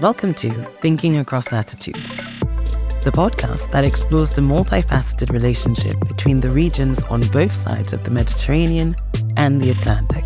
[0.00, 2.14] Welcome to Thinking Across Latitudes,
[3.02, 8.10] the podcast that explores the multifaceted relationship between the regions on both sides of the
[8.12, 8.94] Mediterranean
[9.36, 10.24] and the Atlantic.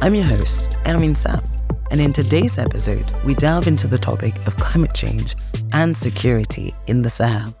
[0.00, 1.40] I'm your host, Ermin Sam,
[1.90, 5.34] and in today's episode, we delve into the topic of climate change
[5.72, 7.52] and security in the Sahel.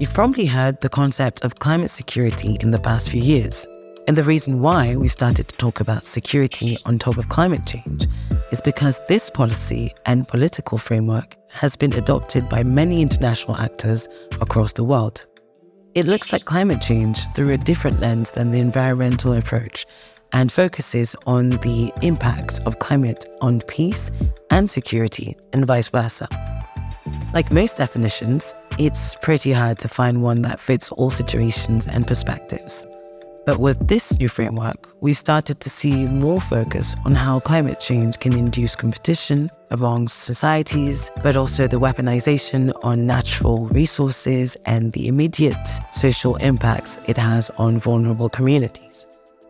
[0.00, 3.68] You've probably heard the concept of climate security in the past few years.
[4.08, 8.08] And the reason why we started to talk about security on top of climate change
[8.54, 14.08] is because this policy and political framework has been adopted by many international actors
[14.40, 15.26] across the world.
[15.96, 19.86] It looks at climate change through a different lens than the environmental approach
[20.32, 24.12] and focuses on the impact of climate on peace
[24.50, 26.28] and security and vice versa.
[27.32, 32.86] Like most definitions, it's pretty hard to find one that fits all situations and perspectives.
[33.46, 38.18] But with this new framework, we started to see more focus on how climate change
[38.18, 45.68] can induce competition among societies, but also the weaponization on natural resources and the immediate
[45.92, 49.06] social impacts it has on vulnerable communities.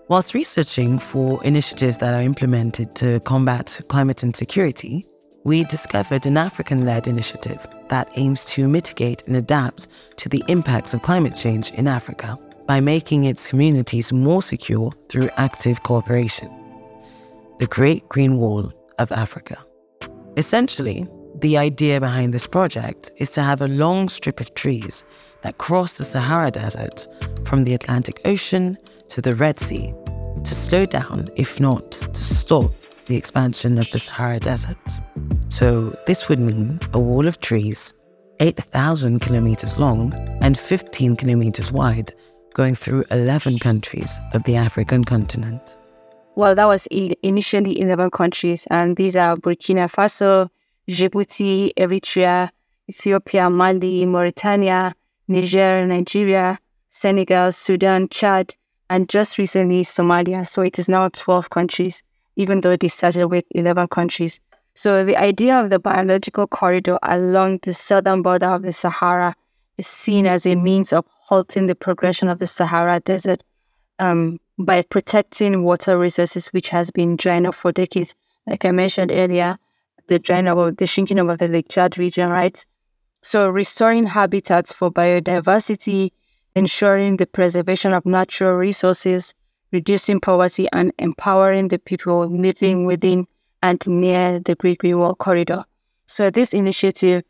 [0.08, 5.06] Whilst researching for initiatives that are implemented to combat climate insecurity,
[5.44, 10.94] we discovered an African led initiative that aims to mitigate and adapt to the impacts
[10.94, 16.50] of climate change in Africa by making its communities more secure through active cooperation.
[17.58, 19.58] The Great Green Wall of Africa.
[20.36, 21.06] Essentially,
[21.40, 25.04] the idea behind this project is to have a long strip of trees
[25.42, 27.06] that cross the Sahara Desert
[27.44, 29.92] from the Atlantic Ocean to the Red Sea
[30.42, 32.72] to slow down, if not to stop,
[33.06, 34.78] the expansion of the Sahara Desert.
[35.48, 37.94] So, this would mean a wall of trees
[38.40, 42.12] 8,000 kilometers long and 15 kilometers wide,
[42.55, 45.77] going through 11 countries of the African continent.
[46.36, 50.48] Well, that was initially 11 countries, and these are Burkina Faso,
[50.88, 52.50] Djibouti, Eritrea,
[52.88, 54.94] Ethiopia, Mali, Mauritania,
[55.28, 56.59] Niger, Nigeria,
[56.91, 58.54] Senegal, Sudan, Chad,
[58.88, 60.47] and just recently Somalia.
[60.47, 62.03] So it is now 12 countries
[62.36, 64.41] even though it started with 11 countries.
[64.75, 69.36] So the idea of the biological corridor along the southern border of the Sahara
[69.78, 73.42] is seen as a means of halting the progression of the Sahara Desert
[73.98, 78.14] um, by protecting water resources, which has been drying up for decades.
[78.46, 79.58] Like I mentioned earlier,
[80.08, 82.64] the drying up of the shrinking of the Lake Chad region, right?
[83.22, 86.12] So restoring habitats for biodiversity,
[86.54, 89.34] ensuring the preservation of natural resources,
[89.72, 93.26] reducing poverty and empowering the people living within
[93.62, 95.64] and near the Great Green Wall corridor.
[96.06, 97.24] So this initiative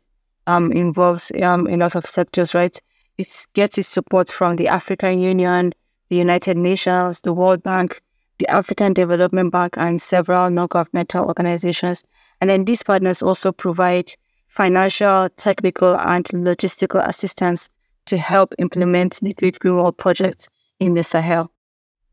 [0.47, 2.79] um, involves um, a lot of sectors, right?
[3.17, 5.73] It gets its support from the African Union,
[6.09, 8.01] the United Nations, the World Bank,
[8.39, 12.03] the African Development Bank, and several non-governmental organizations.
[12.41, 14.11] And then these partners also provide
[14.47, 17.69] financial, technical, and logistical assistance
[18.05, 20.49] to help implement the Great Green Wall project
[20.79, 21.51] in the Sahel.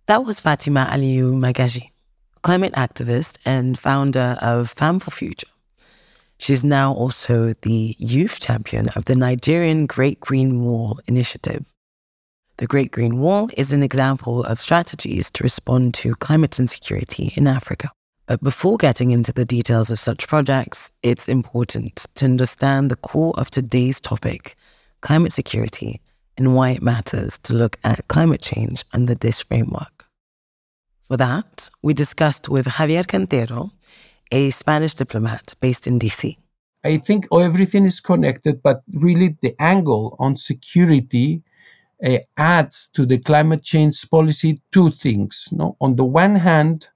[0.06, 1.90] That was Fatima Aliyu Magaji,
[2.42, 5.48] climate activist and founder of Femme for Future.
[6.42, 11.72] She's now also the youth champion of the Nigerian Great Green Wall Initiative.
[12.56, 17.46] The Great Green Wall is an example of strategies to respond to climate insecurity in
[17.46, 17.92] Africa.
[18.26, 23.34] But before getting into the details of such projects, it's important to understand the core
[23.38, 24.56] of today's topic
[25.00, 26.00] climate security
[26.36, 30.06] and why it matters to look at climate change under this framework.
[31.02, 33.70] For that, we discussed with Javier Cantero,
[34.32, 36.36] a Spanish diplomat based in DC.
[36.84, 41.42] I think everything is connected, but really the angle on security
[42.04, 45.48] uh, adds to the climate change policy two things.
[45.52, 45.76] No?
[45.80, 46.88] On the one hand,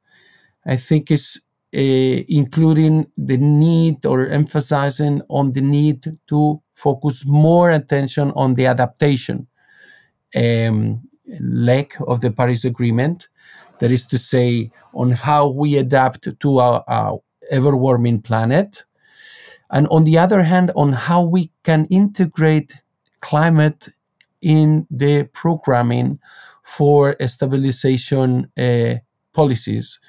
[0.67, 1.41] I think is
[1.73, 8.67] uh, including the need or emphasizing on the need to focus more attention on the
[8.67, 9.47] adaptation
[10.35, 11.03] um,
[11.41, 13.29] leg of the Paris Agreement.
[13.79, 17.21] That is to say, on how we adapt to our, our
[17.51, 18.85] ever warming planet.
[19.71, 22.83] And on the other hand, on how we can integrate
[23.21, 23.89] climate
[24.41, 26.21] in the programming
[26.63, 28.95] for stabilization uh,
[29.33, 30.01] policies,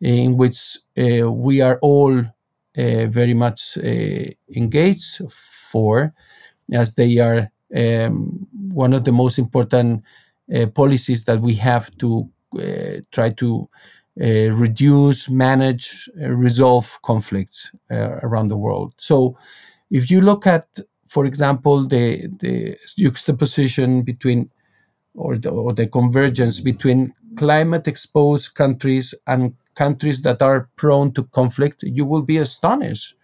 [0.00, 6.14] in which uh, we are all uh, very much uh, engaged for,
[6.72, 10.02] as they are um, one of the most important
[10.54, 12.28] uh, policies that we have to
[12.58, 13.68] uh, try to
[14.22, 18.94] uh, reduce, manage, resolve conflicts around the world.
[18.98, 19.36] So,
[19.90, 20.66] if you look at,
[21.06, 24.50] for example, the the juxtaposition between
[25.14, 31.24] or the, or the convergence between climate exposed countries and countries that are prone to
[31.24, 33.14] conflict, you will be astonished.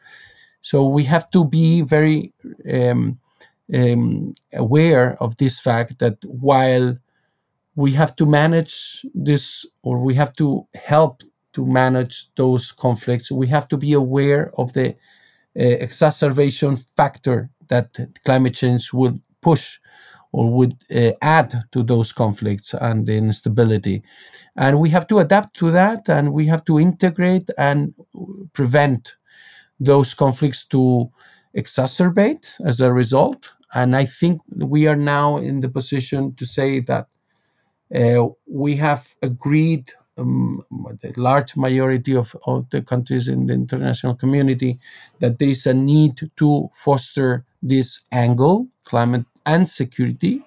[0.60, 2.32] So we have to be very
[2.72, 3.18] um,
[3.74, 6.96] um, aware of this fact that while
[7.76, 13.46] we have to manage this or we have to help to manage those conflicts, we
[13.46, 14.94] have to be aware of the uh,
[15.54, 19.78] exacerbation factor that climate change would push
[20.32, 24.02] or would uh, add to those conflicts and the instability.
[24.56, 27.94] And we have to adapt to that and we have to integrate and
[28.52, 29.16] prevent
[29.78, 31.10] those conflicts to
[31.56, 33.52] exacerbate as a result.
[33.74, 37.08] And I think we are now in the position to say that
[37.90, 40.62] we have agreed, um,
[41.02, 44.78] the large majority of, of the countries in the international community,
[45.20, 50.42] that there is a need to foster this angle, climate and security.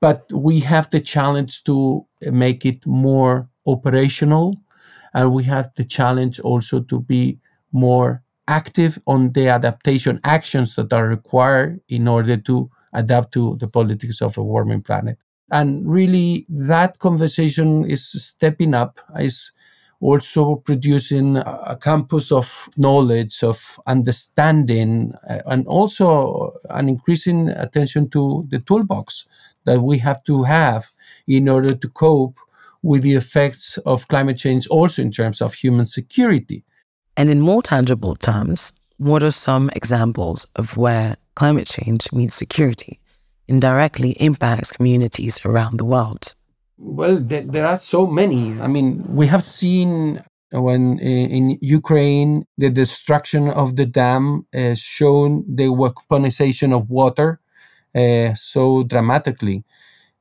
[0.00, 4.56] But we have the challenge to make it more operational,
[5.14, 7.38] and we have the challenge also to be
[7.72, 13.66] more active on the adaptation actions that are required in order to adapt to the
[13.66, 15.18] politics of a warming planet.
[15.50, 19.52] And really, that conversation is stepping up, is
[20.00, 28.46] also producing a campus of knowledge, of understanding, uh, and also an increasing attention to
[28.50, 29.26] the toolbox
[29.64, 30.90] that we have to have
[31.26, 32.38] in order to cope
[32.82, 36.64] with the effects of climate change, also in terms of human security.
[37.16, 43.00] And in more tangible terms, what are some examples of where climate change means security
[43.48, 46.34] indirectly impacts communities around the world?
[46.76, 48.60] Well, there, are so many.
[48.60, 55.44] I mean, we have seen when in Ukraine, the destruction of the dam uh, shown
[55.48, 57.40] the weaponization of water
[57.94, 59.64] uh, so dramatically.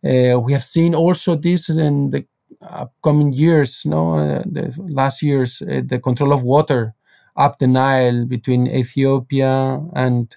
[0.03, 2.25] Uh, we have seen also this in the
[2.61, 6.93] upcoming years, no, uh, the last years, uh, the control of water
[7.35, 10.35] up the Nile between Ethiopia and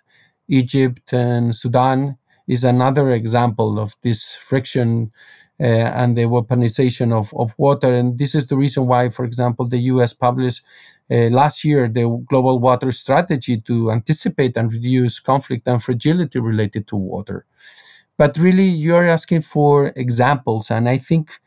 [0.48, 2.16] Egypt and Sudan
[2.46, 5.12] is another example of this friction
[5.58, 7.94] uh, and the weaponization of, of water.
[7.94, 10.62] And this is the reason why, for example, the US published
[11.10, 16.86] uh, last year the global water strategy to anticipate and reduce conflict and fragility related
[16.88, 17.46] to water.
[18.18, 21.38] But really, you're asking for examples, and I think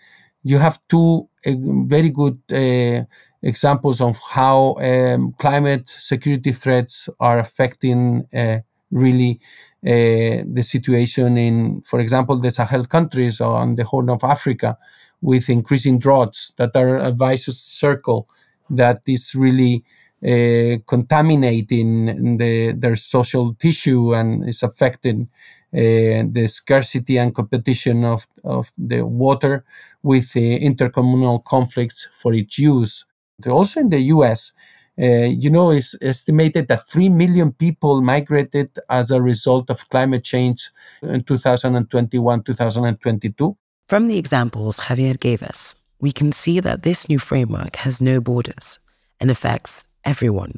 [0.43, 1.51] you have two uh,
[1.85, 3.05] very good uh,
[3.41, 8.59] examples of how um, climate security threats are affecting uh,
[8.91, 9.39] really
[9.85, 14.77] uh, the situation in, for example, the Sahel countries or on the Horn of Africa
[15.21, 18.27] with increasing droughts that are a vicious circle
[18.69, 19.83] that is really
[20.23, 25.29] uh, contaminating the, their social tissue and is affecting
[25.73, 29.63] uh, the scarcity and competition of, of the water
[30.03, 33.05] with the intercommunal conflicts for its use.
[33.47, 34.51] Also in the US,
[34.99, 40.23] uh, you know, it's estimated that 3 million people migrated as a result of climate
[40.23, 40.69] change
[41.01, 43.57] in 2021 2022.
[43.87, 48.19] From the examples Javier gave us, we can see that this new framework has no
[48.19, 48.79] borders
[49.19, 50.55] and affects everyone.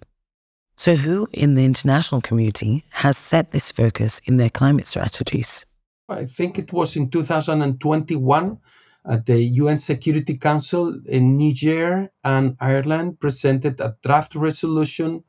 [0.76, 5.66] So, who in the international community has set this focus in their climate strategies?
[6.10, 8.58] I think it was in 2021
[9.06, 15.24] at the UN Security Council in Niger and Ireland presented a draft resolution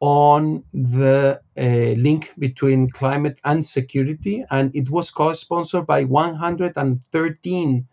[0.00, 1.62] on the uh,
[2.00, 7.88] link between climate and security, and it was co-sponsored by 113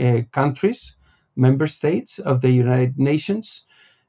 [0.00, 0.96] uh, countries,
[1.36, 3.66] member states of the United Nations.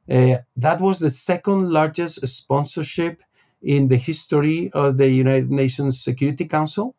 [0.10, 3.22] Uh, that was the second largest sponsorship
[3.62, 6.96] in the history of the United Nations Security Council.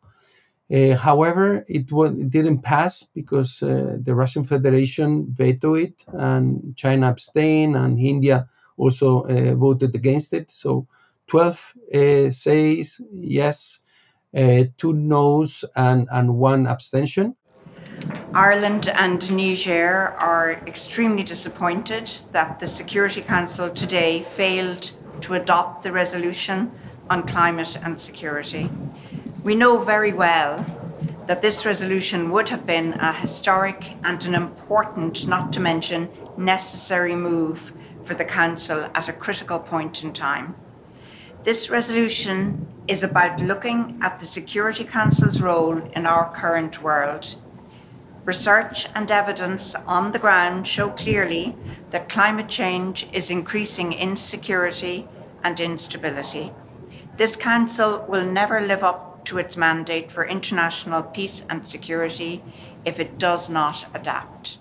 [0.73, 7.09] Uh, however, it, it, didn't pass because uh, the Russian Federation vetoed it, and China
[7.09, 10.49] abstained, and India also uh, voted against it.
[10.49, 10.87] So
[11.27, 13.81] 12 uh, says yes,
[14.35, 17.35] uh, two no's, and, and one abstention.
[18.33, 25.91] Ireland and Niger are extremely disappointed that the Security Council today failed to adopt the
[25.91, 26.71] resolution
[27.11, 28.71] on climate and security.
[29.43, 30.65] We know very well
[31.27, 37.13] that this resolution would have been a historic and an important, not to mention necessary
[37.13, 37.73] move
[38.03, 40.55] for the Council at a critical point in time.
[41.43, 47.35] This resolution is about looking at the Security Council's role in our current world.
[48.23, 51.53] Research and evidence on the ground show clearly
[51.89, 55.05] that climate change is increasing insecurity
[55.43, 56.53] and instability.
[57.17, 62.43] This Council will never live up to its mandate for international peace and security
[62.85, 64.57] if it does not adapt.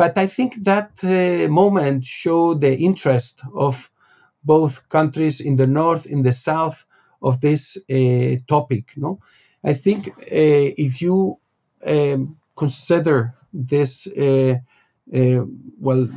[0.00, 3.90] but I think that uh, moment showed the interest of
[4.42, 6.86] both countries in the north, in the south
[7.20, 8.94] of this uh, topic.
[8.96, 9.20] No,
[9.62, 11.38] I think uh, if you
[11.86, 14.54] um, consider this, uh,
[15.14, 15.44] uh,
[15.78, 16.08] well,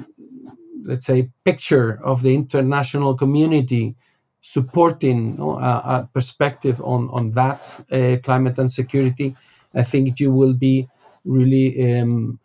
[0.84, 3.96] let's say, picture of the international community
[4.44, 9.36] supporting you know, a, a, perspective on on that uh, climate and security,
[9.74, 10.90] I think you will be
[11.24, 12.40] really um,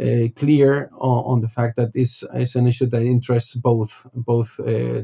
[0.00, 4.58] uh, clear on, on, the fact that this is an issue that interests both both
[4.60, 5.02] uh,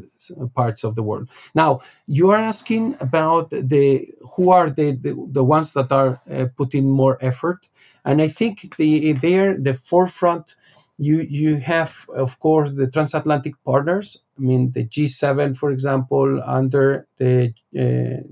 [0.54, 1.28] parts of the world.
[1.54, 6.46] Now you are asking about the who are the the, the ones that are uh,
[6.56, 7.68] putting more effort,
[8.06, 10.56] and I think the they're the forefront.
[11.00, 14.24] You you have of course the transatlantic partners.
[14.36, 18.22] I mean the G7, for example, under the uh,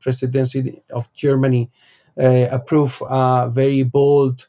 [0.00, 1.70] presidency of Germany,
[2.20, 4.46] uh, approve a very bold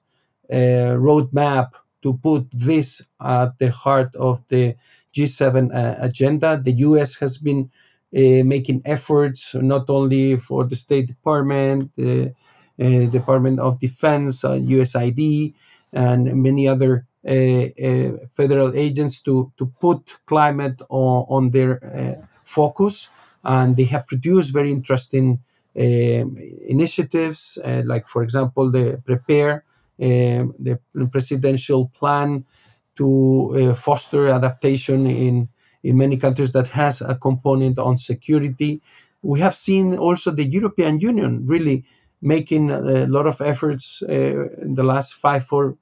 [0.52, 4.76] uh, roadmap to put this at the heart of the
[5.14, 6.62] G7 uh, agenda.
[6.64, 7.72] The US has been
[8.16, 12.34] uh, making efforts not only for the State Department, the
[12.80, 15.54] uh, Department of Defense, USAID,
[15.94, 23.10] and many other federal agents to, to put climate on, on their focus.
[23.44, 25.40] And they have produced very interesting
[25.78, 29.64] um, initiatives, uh, like, for example, the Prepare,
[30.02, 30.80] um, the
[31.12, 32.46] presidential plan
[32.96, 35.50] to uh, foster adaptation in,
[35.84, 38.82] in many countries that has a component on security.
[39.22, 41.84] We have seen also the European Union really
[42.22, 45.78] making a lot of efforts uh, in the last five, four,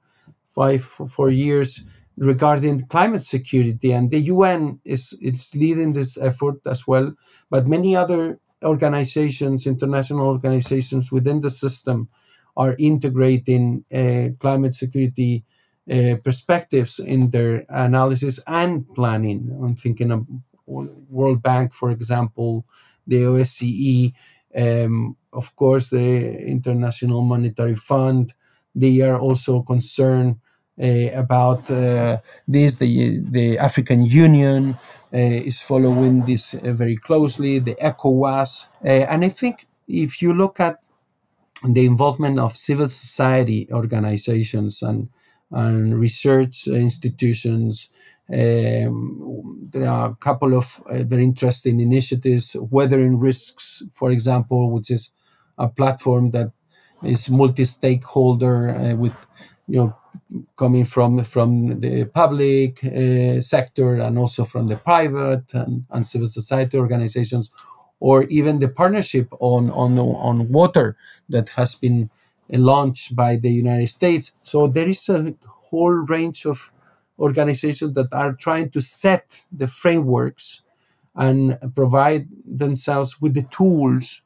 [0.54, 1.84] five, four years
[2.16, 7.12] regarding climate security, and the UN is is leading this effort as well.
[7.50, 12.08] But many other organizations, international organizations within the system,
[12.56, 15.44] are integrating uh, climate security
[15.90, 19.50] uh, perspectives in their analysis and planning.
[19.62, 20.26] I'm thinking of
[20.66, 22.64] World Bank, for example,
[23.06, 24.12] the OSCE,
[24.56, 28.32] um, of course, the International Monetary Fund.
[28.74, 30.36] They are also concerned
[30.82, 32.76] uh, about uh, this.
[32.76, 34.74] The the African Union
[35.12, 37.60] uh, is following this very closely.
[37.60, 40.80] The ECOWAS, and I think if you look at
[41.62, 45.08] the involvement of civil society organizations and,
[45.50, 47.88] and research institutions.
[48.28, 54.90] Um, there are a couple of uh, very interesting initiatives, Weathering Risks, for example, which
[54.90, 55.12] is
[55.58, 56.52] a platform that
[57.04, 59.14] is multi-stakeholder uh, with
[59.68, 59.96] you know
[60.56, 66.26] coming from from the public uh, sector and also from the private and, and civil
[66.26, 67.50] society organizations
[68.00, 70.94] or even the partnership on, on, on water
[71.28, 72.10] that has been
[72.50, 74.34] launched by the United States.
[74.42, 76.70] So there is a whole range of
[77.18, 80.62] organizations that are trying to set the frameworks
[81.14, 84.22] and provide themselves with the tools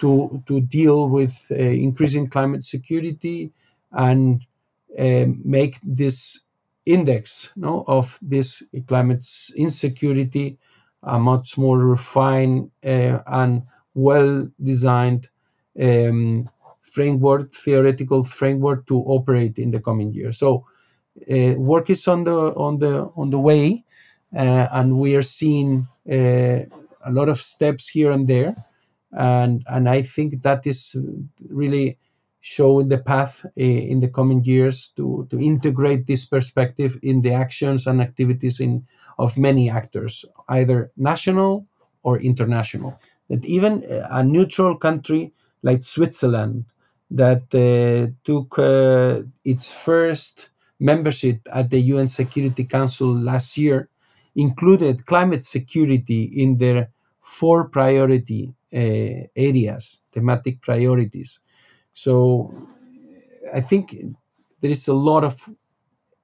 [0.00, 3.52] to, to deal with uh, increasing climate security
[3.92, 4.46] and
[4.98, 6.44] uh, make this
[6.86, 9.26] index no, of this climate
[9.56, 10.58] insecurity
[11.02, 13.62] a much more refined uh, and
[13.94, 15.28] well designed
[15.80, 16.48] um,
[16.82, 20.38] framework, theoretical framework to operate in the coming years.
[20.38, 20.66] So
[21.30, 23.84] uh, work is on the on the on the way,
[24.34, 26.64] uh, and we are seeing uh,
[27.04, 28.54] a lot of steps here and there,
[29.12, 30.96] and and I think that is
[31.48, 31.98] really
[32.40, 37.32] showing the path uh, in the coming years to to integrate this perspective in the
[37.32, 38.86] actions and activities in
[39.18, 41.66] of many actors, either national
[42.02, 42.98] or international.
[43.28, 46.64] That even a neutral country like Switzerland,
[47.10, 53.88] that uh, took uh, its first membership at the UN Security Council last year,
[54.34, 56.90] included climate security in their
[57.22, 61.40] four priority uh, areas, thematic priorities.
[61.92, 62.52] So
[63.54, 63.96] I think
[64.60, 65.48] there is a lot of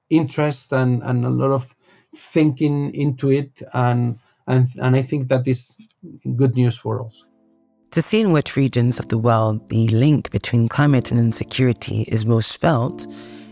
[0.09, 1.75] interest and, and a lot of
[2.15, 5.77] thinking into it and and and I think that is
[6.35, 7.27] good news for us.
[7.91, 12.25] To see in which regions of the world the link between climate and insecurity is
[12.25, 13.07] most felt,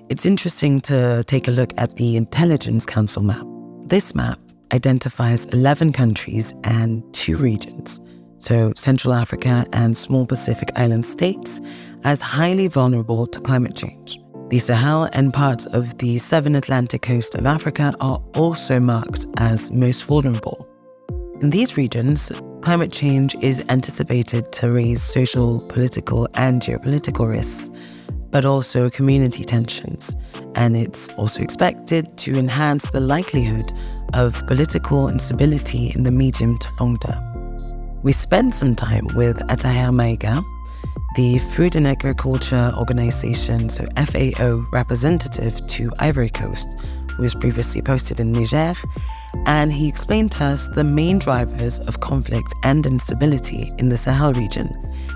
[0.10, 3.46] it's interesting to take a look at the Intelligence Council map.
[3.88, 4.40] This map
[4.74, 8.00] identifies 11 countries and two regions,
[8.40, 11.62] so Central Africa and small Pacific island states,
[12.04, 14.20] as highly vulnerable to climate change.
[14.50, 19.72] The Sahel and parts of the southern Atlantic coast of Africa are also marked as
[19.72, 20.68] most vulnerable.
[21.42, 22.32] In these regions,
[22.62, 27.72] climate change is anticipated to raise social, political, and geopolitical risks.
[28.36, 30.14] but also community tensions.
[30.56, 33.72] And it's also expected to enhance the likelihood
[34.14, 38.02] of political instability in the medium to long term.
[38.04, 40.44] We spent some time with Attaher Maïga,
[41.16, 46.68] the Food and Agriculture Organization, so FAO representative to Ivory Coast,
[47.16, 48.76] who was previously posted in Niger,
[49.46, 54.34] and he explained to us the main drivers of conflict and instability in the Sahel
[54.34, 54.70] region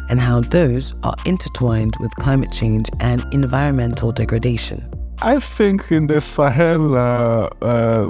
[0.10, 4.84] and how those are intertwined with climate change and environmental degradation.
[5.22, 8.10] I think in the Sahel, uh, uh,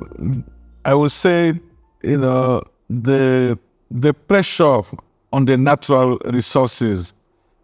[0.86, 1.54] I would say,
[2.04, 3.58] you know, the
[3.92, 4.82] the pressure
[5.32, 7.14] on the natural resources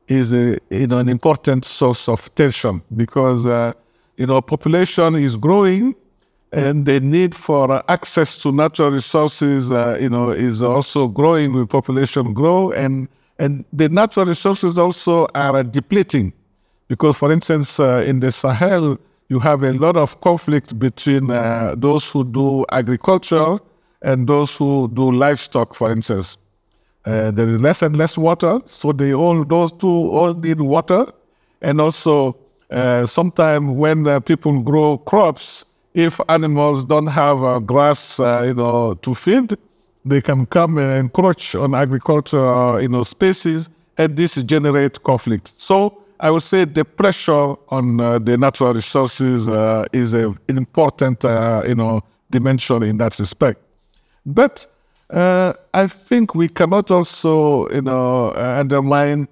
[0.08, 3.74] is a, you know an important source of tension because uh,
[4.18, 5.96] you know population is growing
[6.52, 11.70] and the need for access to natural resources uh, you know is also growing with
[11.70, 13.08] population grow and
[13.40, 16.32] and the natural resources also are depleting
[16.88, 18.98] because for instance uh, in the Sahel
[19.30, 23.58] you have a lot of conflict between uh, those who do agriculture
[24.02, 26.38] and those who do livestock for instance
[27.06, 31.06] uh, there is less and less water, so they all those two all need water,
[31.62, 32.36] and also
[32.72, 38.56] uh, sometimes when uh, people grow crops, if animals don't have uh, grass, uh, you
[38.56, 39.54] know, to feed,
[40.04, 45.48] they can come and encroach on agricultural, you know, spaces, and this generate conflict.
[45.48, 49.48] So I would say the pressure on uh, the natural resources
[49.94, 53.60] is a, an important, you know, dimension in that respect.
[54.26, 54.66] But
[55.10, 59.28] uh, I think we cannot also, you know, uh, undermine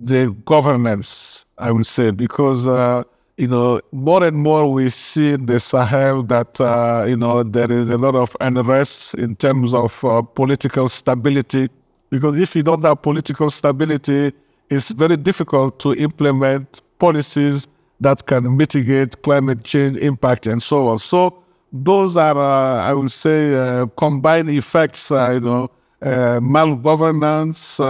[0.00, 1.44] the governance.
[1.58, 3.02] I would say because uh,
[3.38, 7.70] you know more and more we see in the Sahel that uh, you know there
[7.72, 11.68] is a lot of unrest in terms of uh, political stability.
[12.10, 14.32] Because if you don't have political stability,
[14.70, 17.66] it's very difficult to implement policies
[18.00, 20.98] that can mitigate climate change impact and so on.
[20.98, 21.42] So
[21.72, 25.68] those are, uh, I would say, uh, combined effects, uh, you know,
[26.02, 27.80] malgovernance,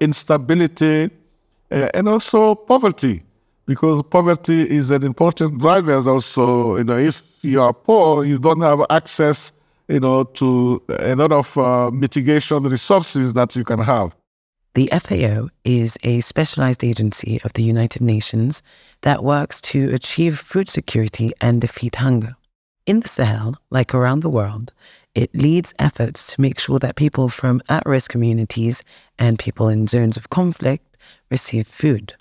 [0.00, 1.10] instability,
[1.70, 3.22] and also poverty
[3.66, 8.62] because poverty is an important driver also you know if you are poor you don't
[8.62, 9.52] have access
[9.88, 14.16] you know to a lot of uh, mitigation resources that you can have
[14.74, 18.62] the FAO is a specialized agency of the United Nations
[19.02, 22.36] that works to achieve food security and defeat hunger.
[22.86, 24.72] In the Sahel, like around the world,
[25.14, 28.82] it leads efforts to make sure that people from at risk communities
[29.18, 30.96] and people in zones of conflict
[31.30, 32.14] receive food.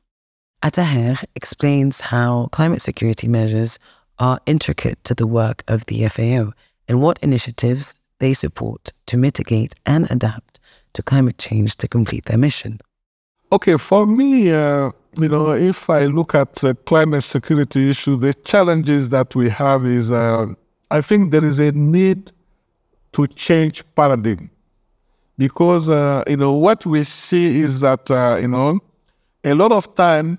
[0.63, 3.77] Attaher explains how climate security measures
[4.19, 6.53] are intricate to the work of the FAO
[6.87, 10.56] and what initiatives they support to mitigate and adapt
[10.97, 12.79] to climate change to complete their mission.
[13.51, 18.33] Okay, for me, uh, you know, if I look at the climate security issue, the
[18.33, 20.47] challenges that we have is, uh,
[20.91, 22.31] I think there is a need
[23.13, 24.49] to change paradigm
[25.37, 28.79] because uh, you know what we see is that uh, you know
[29.43, 30.37] a lot of time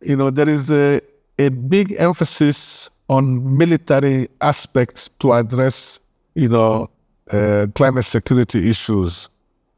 [0.00, 1.00] you know there is a,
[1.38, 6.00] a big emphasis on military aspects to address
[6.34, 6.90] you know
[7.30, 9.28] uh, climate security issues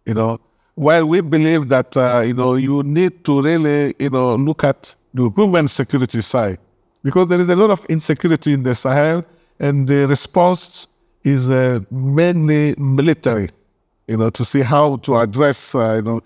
[0.07, 0.39] you know
[0.77, 4.95] well, we believe that uh, you know you need to really you know look at
[5.13, 6.59] the human security side
[7.03, 9.25] because there is a lot of insecurity in the Sahel,
[9.61, 10.89] and the response
[11.25, 13.51] is uh, mainly military.
[14.09, 16.21] You know, to see how to address uh, you know,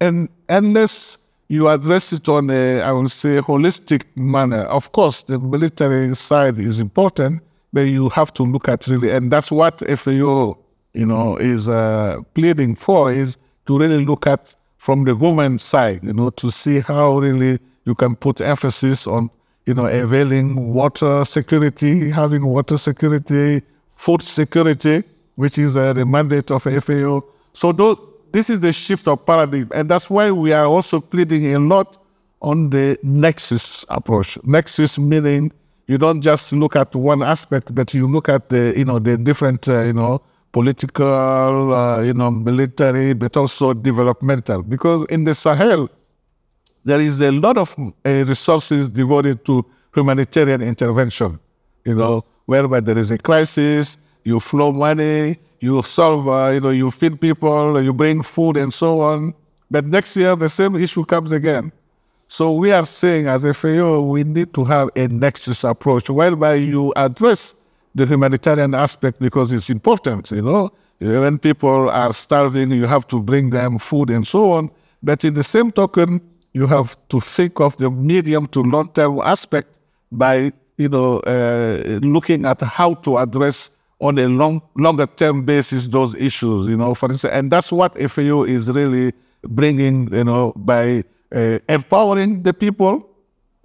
[0.00, 4.64] and unless you address it on a I would say holistic manner.
[4.64, 9.30] Of course, the military side is important, but you have to look at really, and
[9.30, 10.58] that's what FAO
[10.96, 14.54] you know is uh, pleading for is to really look at
[14.86, 19.28] from the woman side, you know, to see how really you can put emphasis on,
[19.64, 25.02] you know, availing water security, having water security, food security,
[25.34, 27.20] which is uh, the mandate of FAO.
[27.52, 27.98] So those,
[28.30, 31.98] this is the shift of paradigm, and that's why we are also pleading a lot
[32.40, 34.38] on the nexus approach.
[34.44, 35.50] Nexus meaning
[35.88, 39.16] you don't just look at one aspect, but you look at the, you know, the
[39.16, 40.22] different, uh, you know,
[40.56, 44.62] political, uh, you know, military, but also developmental.
[44.62, 45.90] Because in the Sahel,
[46.82, 47.92] there is a lot of uh,
[48.26, 49.62] resources devoted to
[49.94, 51.38] humanitarian intervention.
[51.84, 56.70] You know, whereby there is a crisis, you flow money, you solve, uh, you know,
[56.70, 59.34] you feed people, you bring food and so on.
[59.70, 61.70] But next year, the same issue comes again.
[62.28, 66.54] So we are saying as a FAO, we need to have a nexus approach whereby
[66.54, 67.56] you address
[67.96, 70.70] the humanitarian aspect because it's important, you know.
[70.98, 74.70] When people are starving, you have to bring them food and so on.
[75.02, 76.20] But in the same token,
[76.52, 79.78] you have to think of the medium to long term aspect
[80.12, 85.88] by you know uh, looking at how to address on a long longer term basis
[85.88, 86.66] those issues.
[86.66, 90.12] You know, for instance, and that's what FAO is really bringing.
[90.12, 91.02] You know, by
[91.34, 93.10] uh, empowering the people.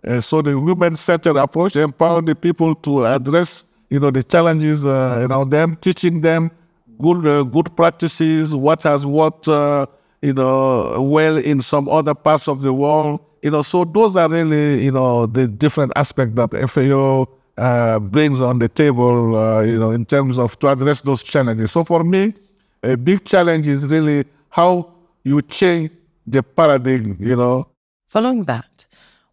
[0.04, 5.28] Uh, so the women-centered approach, empowering the people to address, you know, the challenges uh,
[5.30, 6.50] around them, teaching them
[6.98, 9.86] good uh, good practices, what has worked, uh,
[10.22, 13.20] you know, well in some other parts of the world.
[13.44, 17.28] You know, so those are really, you know, the different aspects that FAO
[17.58, 21.72] uh, brings on the table, uh, you know, in terms of to address those challenges.
[21.72, 22.34] So for me,
[22.84, 25.92] a big challenge is really how you change
[26.26, 27.68] the paradigm, you know.
[28.08, 28.66] Following that,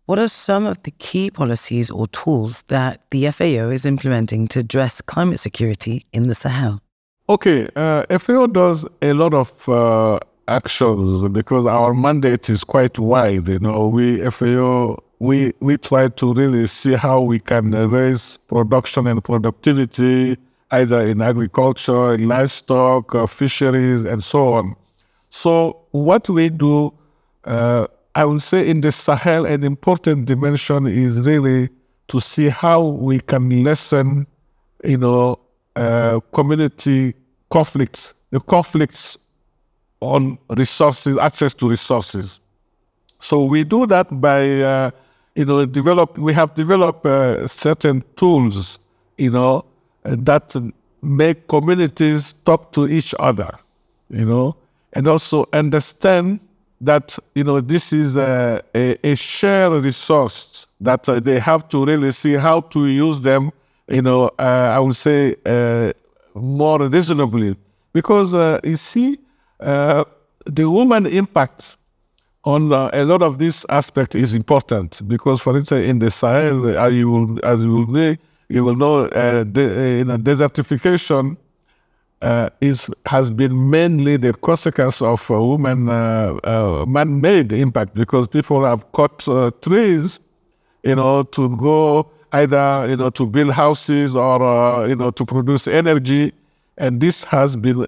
[0.09, 4.61] what are some of the key policies or tools that the FAO is implementing to
[4.61, 6.81] address climate security in the Sahel?
[7.29, 10.18] Okay, uh, FAO does a lot of uh,
[10.49, 13.49] actions because our mandate is quite wide.
[13.49, 19.07] You know, we FAO we we try to really see how we can raise production
[19.09, 20.38] and productivity
[20.71, 24.75] either in agriculture, in livestock, uh, fisheries, and so on.
[25.29, 26.94] So what we do,
[27.44, 27.88] uh,
[28.19, 31.69] I would say, in the Sahel, an important dimension is really
[32.09, 34.27] to see how we can lessen,
[34.83, 35.39] you know,
[35.77, 37.15] uh, community
[37.49, 39.17] conflicts, the conflicts
[40.01, 42.41] on resources, access to resources.
[43.21, 44.91] So we do that by, uh,
[45.37, 46.19] you know, develop.
[46.19, 48.81] We have developed uh, certain tools,
[49.17, 49.65] you know,
[50.03, 50.57] that
[51.03, 53.51] make communities talk to each other,
[54.11, 54.57] you know,
[54.95, 56.41] and also understand
[56.81, 61.85] that you know this is a, a, a shared resource that uh, they have to
[61.85, 63.51] really see how to use them
[63.88, 65.93] you know, uh, I would say uh,
[66.35, 67.57] more reasonably.
[67.93, 69.19] Because uh, you see,
[69.59, 71.77] the woman impact
[72.45, 76.79] on uh, a lot of this aspect is important because, for instance, in the Sahel,
[76.79, 78.14] uh, you will, as you will know,
[78.49, 81.37] you will know uh, the, uh, desertification
[82.21, 88.27] Uh, is has been mainly the consequence of a woman uh, uh, man-made impact because
[88.27, 89.21] people have cut
[89.63, 90.19] trees,
[90.83, 95.25] you know, to go either you know to build houses or uh, you know to
[95.25, 96.33] produce energy,
[96.77, 97.87] and this has been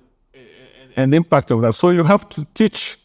[0.94, 1.72] an impact of that.
[1.72, 2.98] So you have to teach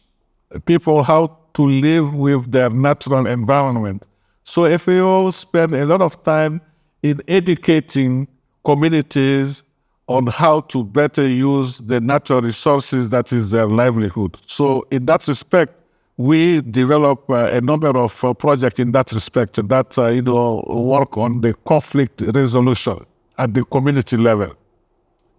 [0.64, 4.06] people how to live with their natural environment.
[4.44, 6.60] So FAO spend a lot of time
[7.02, 8.28] in educating
[8.64, 9.64] communities
[10.08, 14.36] on how to better use the natural resources that is their livelihood.
[14.36, 15.82] So in that respect,
[16.16, 20.64] we develop uh, a number of uh, projects in that respect that uh, you know
[20.68, 23.04] work on the conflict resolution
[23.38, 24.54] at the community level,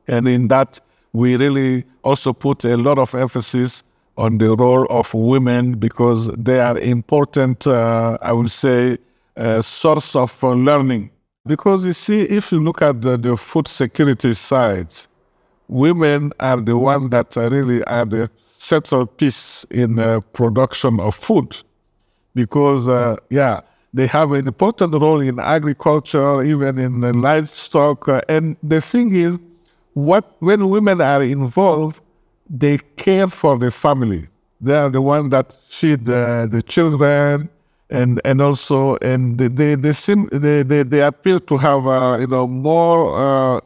[0.08, 0.80] and in that
[1.14, 3.84] we really also put a lot of emphasis
[4.18, 7.66] on the role of women because they are important.
[7.66, 8.98] Uh, I would say
[9.62, 11.10] source of uh, learning
[11.48, 14.94] because you see, if you look at the, the food security side
[15.68, 21.58] women are the one that really are the centerpiece in the production of food.
[22.34, 23.62] Because uh, yeah
[23.94, 29.40] they have an important role in agriculture even in livestock uh, and the thing is
[29.94, 32.02] what when women are involved
[32.50, 34.28] they care for the family.
[34.62, 37.50] They are the one that feed uh, the children
[37.90, 42.28] and and also and they they seem they they, they appear to have uh, you
[42.28, 43.62] know more uh,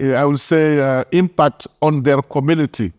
[0.00, 2.92] I would say, uh, impact on their community.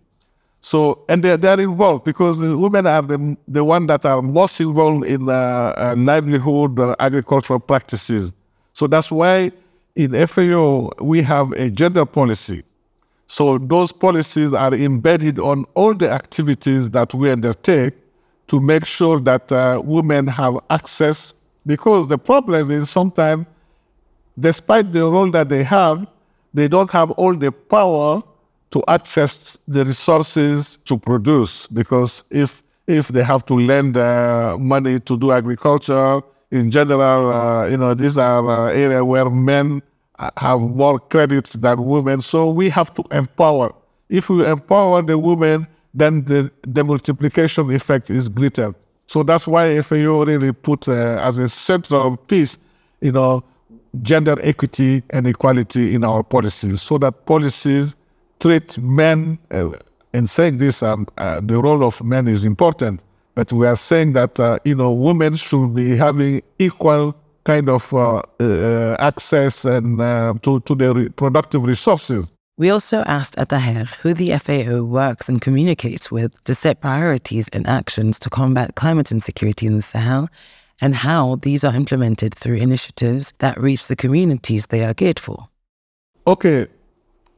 [0.62, 5.06] So, and they're, they're involved because women are the, the ones that are most involved
[5.06, 8.34] in uh, livelihood agricultural practices.
[8.74, 9.52] So that's why
[9.96, 12.64] in FAO we have a gender policy.
[13.28, 17.94] So those policies are embedded on all the activities that we undertake
[18.50, 21.34] to make sure that uh, women have access.
[21.66, 23.46] Because the problem is sometimes,
[24.38, 26.08] despite the role that they have,
[26.54, 28.22] they don't have all the power
[28.72, 35.00] to access the resources to produce because if if they have to lend uh, money
[35.00, 39.82] to do agriculture in general uh, you know these are uh, areas where men
[40.38, 43.74] have more credits than women so we have to empower
[44.10, 48.74] if we empower the women then the, the multiplication effect is greater
[49.08, 52.60] so that's why FAO really put uh, as a central piece
[53.02, 53.44] you know
[54.02, 57.96] gender equity and equality in our policies so that policies
[58.40, 59.72] treat men, uh,
[60.14, 63.04] and saying this, um, uh, the role of men is important,
[63.36, 67.94] but we are saying that, uh, you know, women should be having equal kind of
[67.94, 72.32] uh, uh, access and uh, to, to the reproductive resources.
[72.60, 77.66] We also asked Attaher who the FAO works and communicates with to set priorities and
[77.66, 80.28] actions to combat climate insecurity in the Sahel
[80.82, 85.48] and how these are implemented through initiatives that reach the communities they are geared for.
[86.28, 86.68] Okay,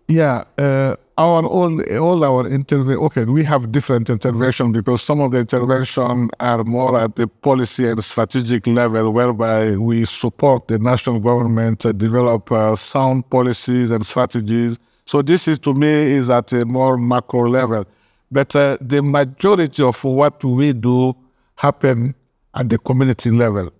[0.07, 3.03] yeah, uh, our all all our intervention.
[3.03, 7.87] Okay, we have different intervention because some of the intervention are more at the policy
[7.87, 14.03] and strategic level, whereby we support the national government to develop uh, sound policies and
[14.03, 14.79] strategies
[15.11, 17.83] so this is to me is at a more macro level.
[18.31, 21.13] But uh, the majority of what we do
[21.55, 22.15] happen
[22.55, 23.73] at the community level.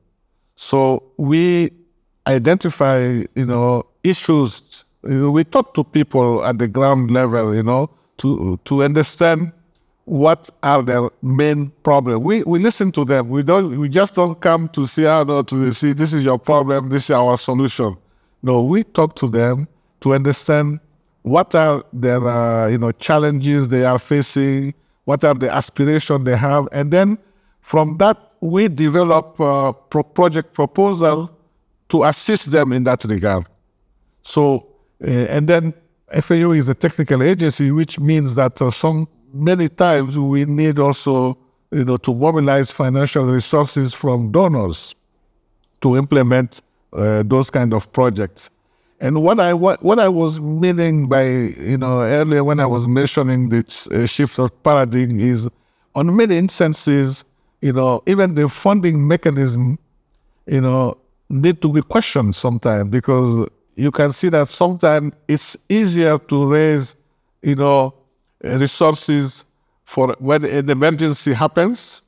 [0.57, 1.71] So we
[2.27, 4.83] identify, you know, issues.
[5.03, 9.53] You know, we talk to people at the ground level, you know, to to understand
[10.03, 12.25] what are their main problems.
[12.25, 13.29] We we listen to them.
[13.29, 13.79] We don't.
[13.79, 16.89] We just don't come to see, oh, no, to see this is your problem.
[16.89, 17.95] This is our solution.
[18.43, 19.69] No, we talk to them
[20.01, 20.81] to understand
[21.23, 24.73] what are their uh, you know challenges they are facing,
[25.05, 27.17] what are the aspirations they have, and then
[27.61, 31.29] from that we develop a pro- project proposal
[31.89, 33.45] to assist them in that regard.
[34.21, 34.67] So
[35.03, 35.73] uh, and then
[36.19, 41.37] FAO is a technical agency, which means that uh, some many times we need also
[41.71, 44.95] you know to mobilize financial resources from donors
[45.81, 46.61] to implement
[46.93, 48.49] uh, those kind of projects.
[49.01, 52.87] And what I what, what I was meaning by you know earlier when I was
[52.87, 55.49] mentioning the uh, shift of paradigm is
[55.95, 57.25] on many instances
[57.61, 59.79] you know even the funding mechanism
[60.45, 60.95] you know
[61.29, 66.95] need to be questioned sometimes because you can see that sometimes it's easier to raise
[67.41, 67.93] you know
[68.43, 69.45] resources
[69.83, 72.03] for when an emergency happens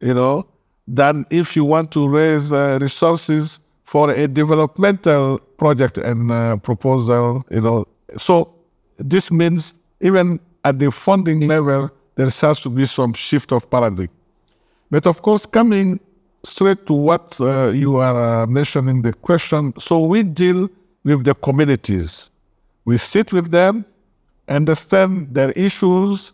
[0.00, 0.46] you know
[0.88, 3.59] than if you want to raise uh, resources
[3.90, 7.84] for a developmental project and uh, proposal, you know.
[8.16, 8.54] So
[8.98, 14.08] this means even at the funding level, there has to be some shift of paradigm.
[14.92, 15.98] But of course, coming
[16.44, 20.70] straight to what uh, you are uh, mentioning, the question, so we deal
[21.02, 22.30] with the communities.
[22.84, 23.84] We sit with them,
[24.46, 26.32] understand their issues,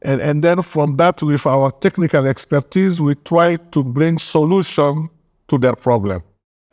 [0.00, 5.10] and, and then from that, with our technical expertise, we try to bring solution
[5.48, 6.22] to their problem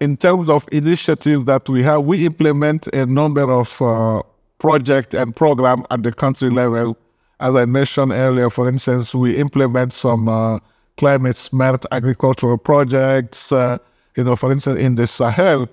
[0.02, 4.22] in terms of initiatives that we have, we implement a number of uh,
[4.58, 6.98] projects and programs at the country level.
[7.40, 10.58] As I mentioned earlier, for instance, we implement some uh,
[10.98, 13.52] climate smart agricultural projects.
[13.52, 13.78] Uh,
[14.18, 15.70] you know, for instance, in the Sahel,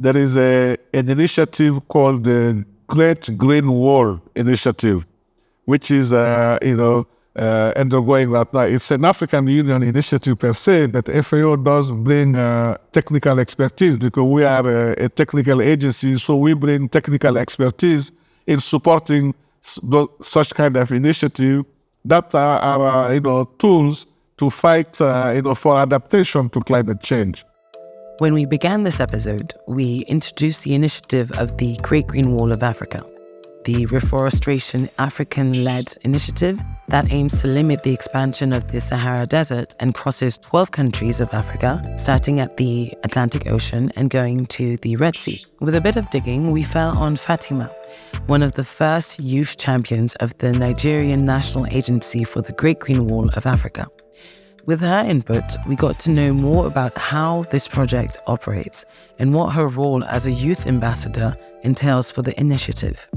[0.00, 5.06] there is a an initiative called the Great Green Wall Initiative,
[5.66, 8.60] which is, uh, you know, uh, undergoing right now.
[8.60, 14.24] It's an African Union initiative per se, but FAO does bring uh, technical expertise because
[14.24, 18.12] we are a, a, technical agency, so we bring technical expertise
[18.46, 21.64] in supporting such kind of initiative
[22.04, 27.00] that are, are you know tools to fight uh, you know for adaptation to climate
[27.02, 27.44] change.
[28.18, 32.62] When we began this episode, we introduced the initiative of the Great Green Wall of
[32.62, 33.04] Africa
[33.66, 36.56] the Reforestation African led initiative
[36.88, 41.32] that aims to limit the expansion of the Sahara Desert and crosses 12 countries of
[41.34, 45.42] Africa, starting at the Atlantic Ocean and going to the Red Sea.
[45.60, 47.70] With a bit of digging, we fell on Fatima,
[48.26, 53.06] one of the first youth champions of the Nigerian National Agency for the Great Green
[53.06, 53.86] Wall of Africa.
[54.66, 58.84] With her input, we got to know more about how this project operates
[59.20, 63.08] and what her role as a youth ambassador entails for the initiative.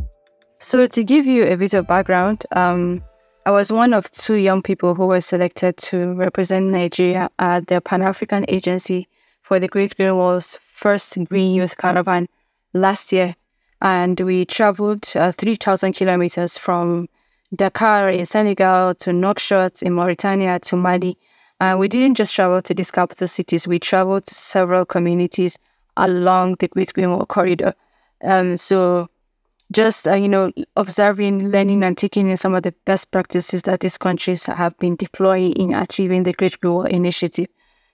[0.59, 3.03] So, to give you a bit of background, um,
[3.45, 7.79] I was one of two young people who were selected to represent Nigeria at the
[7.79, 9.07] Pan African Agency
[9.41, 12.27] for the Great Green Wall's first Green Youth Caravan
[12.73, 13.35] last year.
[13.81, 17.07] And we traveled uh, 3,000 kilometers from
[17.55, 21.17] Dakar in Senegal to Nouakchott in Mauritania to Mali.
[21.61, 25.57] And we didn't just travel to these capital cities, we traveled to several communities
[25.95, 27.73] along the Great Green Wall corridor.
[28.21, 29.09] Um, so
[29.71, 33.81] just uh, you know observing learning and taking in some of the best practices that
[33.81, 37.47] these countries have been deploying in achieving the great Blue initiative.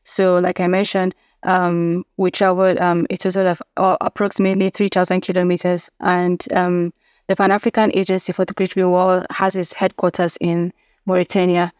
[0.04, 5.90] So like i mentioned um, we traveled um, a total of uh, approximately 3000 kilometers
[6.00, 6.94] and um,
[7.28, 10.74] the pan-african agency for the great Blue wall has its headquarters in
[11.06, 11.72] mauritania.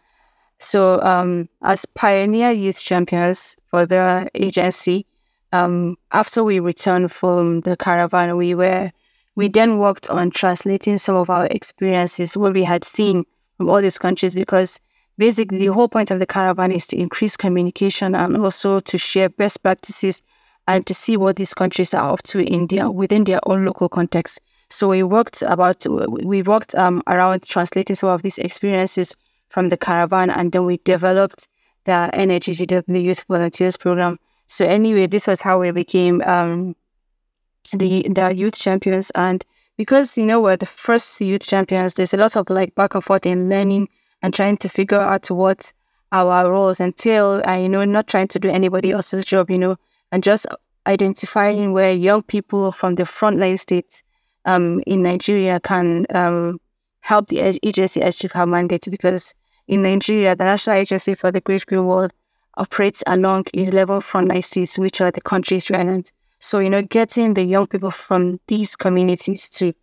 [0.60, 5.06] So um, as pioneer youth champions for the agency
[5.52, 8.92] um, after we returned from the caravan we were
[9.36, 13.26] we then worked on translating some of our experiences, what we had seen
[13.58, 14.80] from all these countries, because
[15.18, 19.30] basically the whole point of the caravan is to increase communication and also to share
[19.30, 20.24] best practices
[20.68, 23.90] and to see what these countries are up to in their within their own local
[23.90, 24.42] context.
[24.70, 29.16] So we worked about we worked um, around translating some of these experiences
[29.50, 31.48] from the caravan, and then we developed
[31.84, 34.18] the NHGW Youth Volunteers Program.
[34.48, 36.76] So anyway, this was how we became um,
[37.72, 39.46] the the youth champions, and
[39.78, 43.04] because you know we're the first youth champions, there's a lot of like back and
[43.04, 43.90] forth in learning
[44.22, 45.72] and trying to figure out what
[46.12, 49.78] our roles entail, and you know not trying to do anybody else's job, you know,
[50.12, 50.46] and just
[50.88, 54.04] identifying where young people from the frontline states
[54.46, 56.60] um, in Nigeria can um,
[57.02, 58.88] help the agency achieve her mandate.
[58.90, 59.34] Because
[59.68, 62.10] in Nigeria, the National Agency for the Great Green Wall
[62.58, 66.14] operates along 11 frontline states, which are the country's islands.
[66.46, 69.74] So, you know, getting the young people from these communities to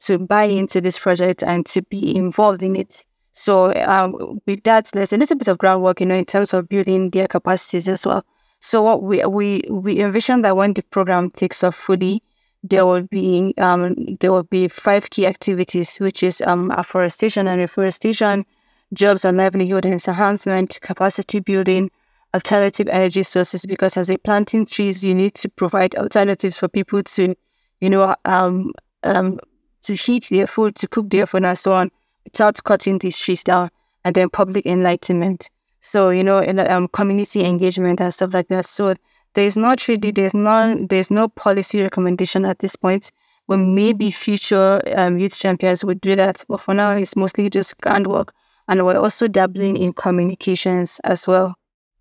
[0.00, 3.04] to buy into this project and to be involved in it.
[3.34, 6.66] So, um, with that, there's a little bit of groundwork, you know, in terms of
[6.66, 8.24] building their capacities as well.
[8.60, 12.22] So, what we we we envision that when the program takes off fully,
[12.62, 17.60] there will be um, there will be five key activities, which is um, afforestation and
[17.60, 18.46] reforestation,
[18.94, 21.90] jobs and livelihood enhancement, capacity building,
[22.34, 23.64] alternative energy sources.
[23.66, 27.34] Because as you're planting trees, you need to provide alternatives for people to,
[27.80, 29.38] you know, um, um,
[29.82, 31.90] to heat their food, to cook their food, and so on,
[32.24, 33.70] without cutting these trees down.
[34.04, 35.50] And then public enlightenment.
[35.80, 38.66] So you know, in, um, community engagement and stuff like that.
[38.66, 38.94] So
[39.34, 43.10] there's not really there's no there's no policy recommendation at this point.
[43.46, 47.80] Well, maybe future um, youth champions would do that, but for now it's mostly just
[47.80, 48.34] groundwork,
[48.66, 51.56] and we're also dabbling in communications as well.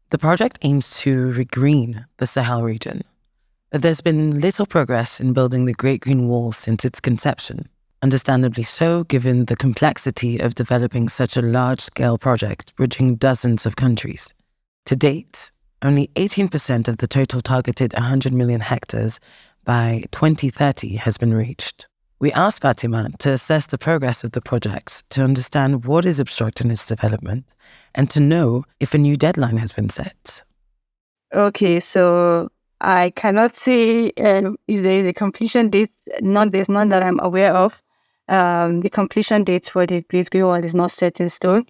[0.09, 3.03] The project aims to regreen the Sahel region.
[3.71, 7.67] But there's been little progress in building the Great Green Wall since its conception,
[8.01, 13.75] understandably so, given the complexity of developing such a large scale project bridging dozens of
[13.75, 14.33] countries.
[14.85, 19.19] To date, only 18% of the total targeted 100 million hectares
[19.65, 21.89] by 2030 has been reached.
[22.19, 26.71] We asked Fatima to assess the progress of the project to understand what is obstructing
[26.71, 27.45] its development
[27.93, 30.43] and to know if a new deadline has been set.
[31.33, 32.49] Okay, so
[32.81, 35.91] I cannot say um, if there is a completion date.
[36.21, 37.81] Not there's none that I'm aware of.
[38.29, 41.65] Um, the completion date for the Great Green Wall is not set in stone.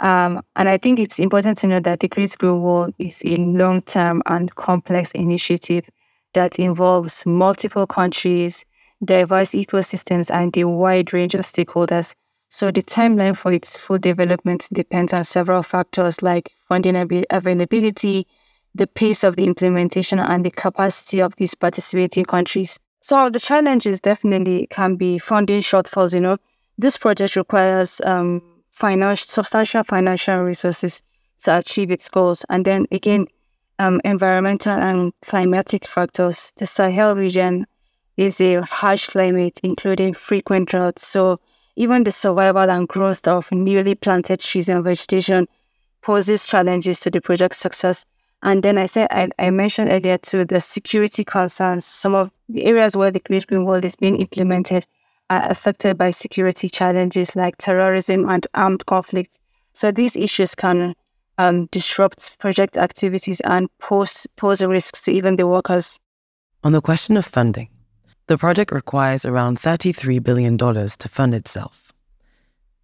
[0.00, 3.36] Um, and I think it's important to know that the Great Green Wall is a
[3.36, 5.88] long term and complex initiative
[6.32, 8.64] that involves multiple countries,
[9.04, 12.14] diverse ecosystems, and a wide range of stakeholders.
[12.48, 16.96] So the timeline for its full development depends on several factors like funding
[17.30, 18.26] availability,
[18.74, 22.78] the pace of the implementation, and the capacity of these participating countries.
[23.00, 26.12] So the challenges definitely can be funding shortfalls.
[26.12, 26.36] You know,
[26.76, 31.02] this project requires um, financial, substantial financial resources
[31.44, 32.44] to achieve its goals.
[32.50, 33.26] And then again,
[33.78, 36.52] um, environmental and climatic factors.
[36.56, 37.66] The Sahel region
[38.20, 41.06] is a harsh climate, including frequent droughts.
[41.06, 41.40] So
[41.76, 45.48] even the survival and growth of newly planted trees and vegetation
[46.02, 48.04] poses challenges to the project's success.
[48.42, 51.86] And then I said I, I mentioned earlier too the security concerns.
[51.86, 54.86] Some of the areas where the Great Green Wall is being implemented
[55.30, 59.40] are affected by security challenges like terrorism and armed conflict.
[59.72, 60.94] So these issues can
[61.38, 65.98] um, disrupt project activities and pose, pose risks to even the workers.
[66.62, 67.70] On the question of funding,
[68.30, 71.92] the project requires around $33 billion to fund itself.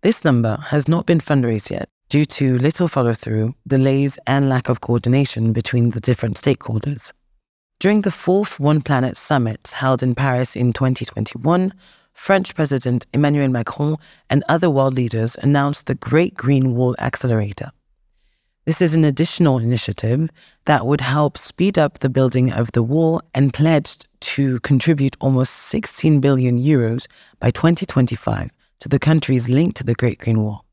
[0.03, 4.69] This number has not been fundraised yet due to little follow through, delays, and lack
[4.69, 7.13] of coordination between the different stakeholders.
[7.79, 11.73] During the fourth One Planet Summit held in Paris in 2021,
[12.13, 17.71] French President Emmanuel Macron and other world leaders announced the Great Green Wall Accelerator.
[18.65, 20.29] This is an additional initiative
[20.65, 25.53] that would help speed up the building of the wall and pledged to contribute almost
[25.55, 27.07] 16 billion euros
[27.39, 30.65] by 2025 to the countries linked to the Great Green Wall.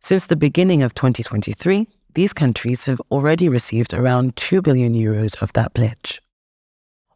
[0.00, 5.52] Since the beginning of 2023, these countries have already received around 2 billion euros of
[5.52, 6.22] that pledge.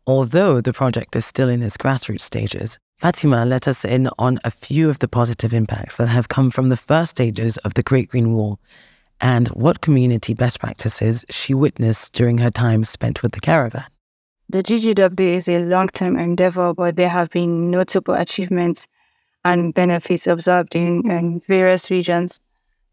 [0.07, 4.51] Although the project is still in its grassroots stages, Fatima let us in on a
[4.51, 8.11] few of the positive impacts that have come from the first stages of the Great
[8.11, 8.61] Green Wall
[9.18, 13.87] and what community best practices she witnessed during her time spent with the caravan.
[14.53, 18.87] The GGW is a long term endeavor, but there have been notable achievements
[19.45, 22.41] and benefits observed in, in various regions.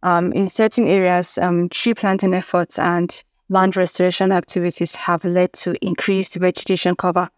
[0.02, 5.76] Um, in certain areas, um, tree planting efforts and land restoration activities have led to
[5.86, 7.30] increased vegetation cover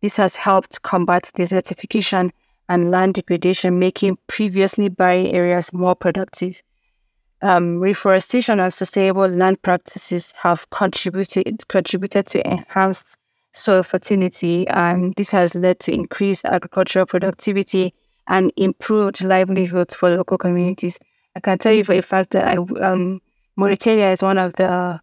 [0.00, 2.30] this has helped combat desertification
[2.68, 6.62] and land degradation, making previously barren areas more productive.
[7.42, 13.17] Um, reforestation and sustainable land practices have contributed contributed to enhanced
[13.58, 17.94] soil fertility, and this has led to increased agricultural productivity
[18.28, 20.98] and improved livelihoods for local communities.
[21.34, 23.20] I can tell you for a fact that I, um,
[23.56, 25.00] Mauritania is one of the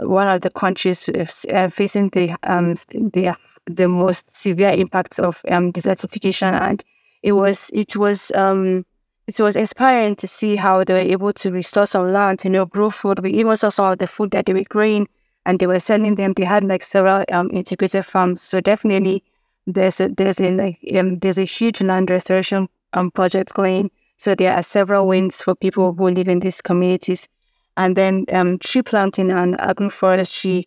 [0.00, 3.36] one of the countries uh, facing the um, the
[3.66, 6.84] the most severe impacts of um, desertification, and
[7.22, 8.84] it was it was um,
[9.26, 12.66] it was inspiring to see how they were able to restore some land you know
[12.66, 13.20] grow food.
[13.20, 15.08] We even saw some of the food that they were growing
[15.46, 16.32] and they were selling them.
[16.32, 18.42] They had like several um, integrated farms.
[18.42, 19.22] So definitely
[19.66, 23.90] there's a there's a like um, there's a huge land restoration um project going.
[24.16, 27.28] So there are several wins for people who live in these communities.
[27.76, 30.66] And then um, tree planting and agroforestry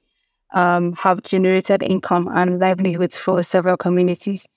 [0.53, 4.47] um, have generated income and livelihoods for several communities.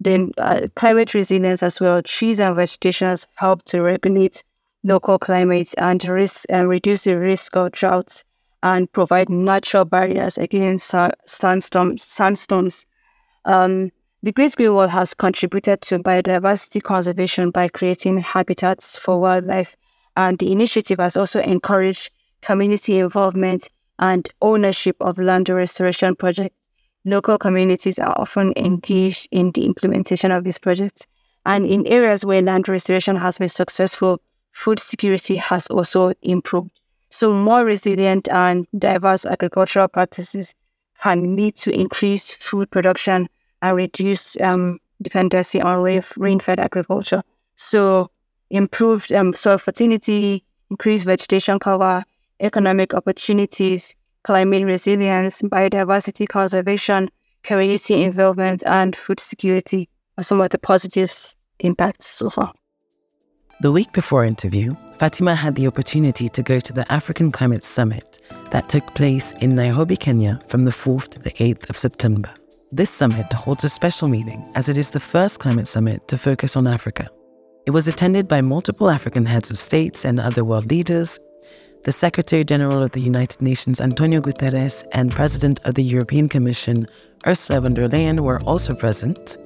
[0.00, 2.00] Then uh, climate resilience as well.
[2.02, 4.44] Trees and vegetation help to regulate
[4.84, 8.24] local climates and risk and reduce the risk of droughts
[8.62, 10.94] and provide natural barriers against
[11.26, 12.02] sandstorms.
[12.04, 12.86] sandstorms.
[13.44, 13.90] Um,
[14.22, 19.76] the Great Green Wall has contributed to biodiversity conservation by creating habitats for wildlife,
[20.16, 22.10] and the initiative has also encouraged
[22.42, 23.68] community involvement
[24.00, 26.56] and ownership of land restoration projects.
[27.04, 31.06] Local communities are often engaged in the implementation of these projects,
[31.46, 36.72] and in areas where land restoration has been successful, food security has also improved.
[37.10, 40.54] So, more resilient and diverse agricultural practices
[41.00, 43.28] can lead to increased food production
[43.62, 45.82] and reduce um, dependency on
[46.16, 47.22] rain fed agriculture.
[47.56, 48.10] So,
[48.50, 52.04] improved um, soil fertility, increased vegetation cover,
[52.40, 53.94] economic opportunities,
[54.24, 57.10] climate resilience, biodiversity conservation,
[57.42, 59.88] community involvement, and food security
[60.18, 61.12] are some of the positive
[61.60, 62.52] impacts so far.
[63.60, 68.18] The week before interview, Fatima had the opportunity to go to the African Climate Summit
[68.50, 72.28] that took place in Nairobi, Kenya from the 4th to the 8th of September.
[72.72, 76.56] This summit holds a special meaning as it is the first climate summit to focus
[76.56, 77.08] on Africa.
[77.64, 81.16] It was attended by multiple African heads of states and other world leaders.
[81.84, 86.88] The Secretary General of the United Nations, Antonio Guterres, and President of the European Commission,
[87.24, 89.36] Ursula von der Leyen, were also present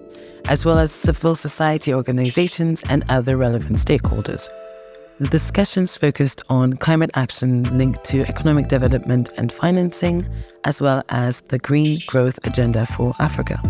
[0.46, 4.48] as well as civil society organizations and other relevant stakeholders.
[5.22, 10.28] The discussions focused on climate action linked to economic development and financing,
[10.64, 13.62] as well as the Green Growth Agenda for Africa.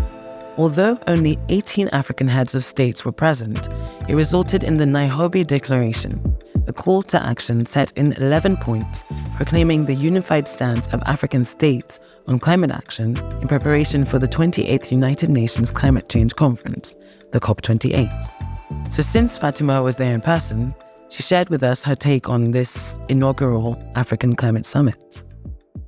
[0.57, 3.69] Although only 18 African heads of states were present,
[4.09, 6.35] it resulted in the Nairobi Declaration,
[6.65, 9.03] a call to action set in 11 points
[9.35, 14.89] proclaiming the unified stance of African states on climate action in preparation for the 28th
[14.89, 16.97] United Nations Climate Change Conference,
[17.29, 18.91] the COP28.
[18.91, 20.73] So, since Fatima was there in person,
[21.13, 25.23] she shared with us her take on this inaugural African Climate Summit.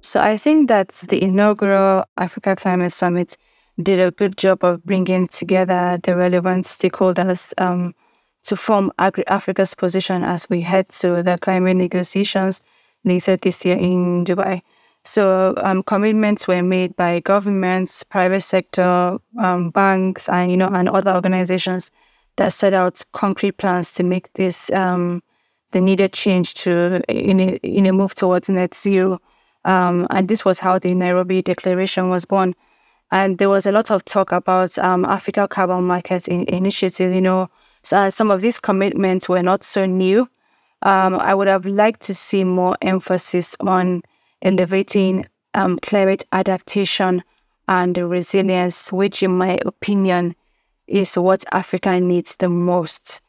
[0.02, 3.36] So, I think that the inaugural Africa Climate Summit
[3.82, 7.96] did a good job of bringing together the relevant stakeholders um,
[8.44, 12.62] to form Agri Africa's position as we head to the climate negotiations
[13.04, 14.62] later this year in Dubai.
[15.06, 20.88] So um, commitments were made by governments, private sector, um, banks, and you know, and
[20.88, 21.90] other organizations
[22.38, 25.22] that set out concrete plans to make this um,
[25.72, 29.20] the needed change to in a, in a move towards net zero.
[29.66, 32.56] Um, and this was how the Nairobi Declaration was born.
[33.12, 37.14] And there was a lot of talk about um, Africa Carbon Markets in, Initiative.
[37.14, 37.50] You know,
[37.84, 40.30] so some of these commitments were not so new.
[40.82, 44.04] Um, I would have liked to see more emphasis on
[44.42, 45.26] elevating
[45.56, 47.24] um, climate adaptation
[47.68, 50.36] and resilience, which, in my opinion,
[50.88, 53.22] is what Africa needs the most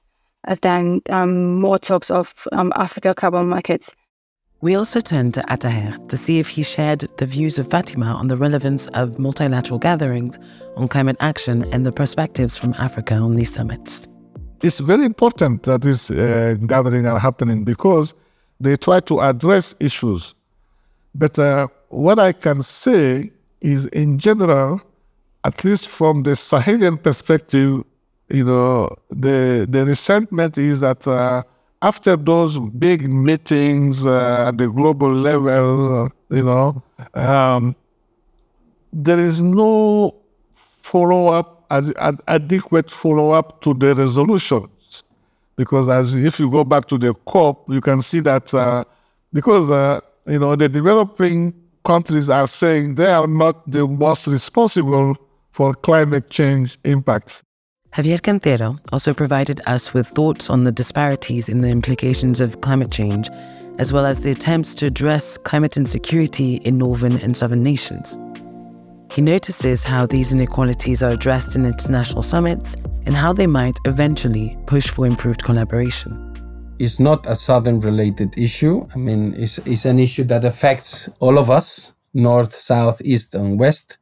[0.63, 3.97] than um, more talks of um, Africa carbon markets.
[4.63, 8.29] We also turned to Ataher to see if he shared the views of Fatima on
[8.29, 10.39] the relevance of multilateral gatherings
[10.77, 14.09] on climate action and the perspectives from Africa on these summits.
[14.63, 18.15] It's very important that these uh, gatherings are happening because
[18.59, 20.35] they try to address issues.
[21.15, 23.31] But uh, what I can say
[23.61, 24.81] is, in general,
[25.47, 27.85] at least from the Sahelian perspective,
[28.29, 31.45] you know, the the resentment is that uh,
[31.83, 36.83] after those big meetings uh, at the global level, you know,
[37.15, 37.77] um,
[38.93, 40.17] there is no
[40.51, 45.05] follow up, ad- ad- adequate follow up to the resolutions.
[45.55, 48.83] Because as if you go back to the COP, you can see that uh,
[49.33, 55.17] because uh, you know the developing countries are saying they are not the most responsible
[55.57, 57.43] for climate change impacts.
[57.95, 62.91] Javier Cantero also provided us with thoughts on the disparities in the implications of climate
[62.91, 63.31] change,
[63.79, 68.19] as well as the attempts to address climate insecurity in northern and southern nations.
[69.11, 72.77] He notices how these inequalities are addressed in international summits
[73.07, 76.13] and how they might eventually push for improved collaboration.
[76.79, 78.87] It's not a southern related issue.
[78.95, 83.61] I mean, it's, it's an issue that affects all of us north, south, east, and
[83.61, 83.99] west.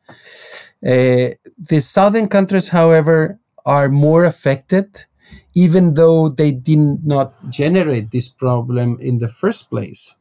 [0.85, 5.07] Uh, the southern countries, however, are more affected,
[5.55, 10.17] even though they did not generate this problem in the first place.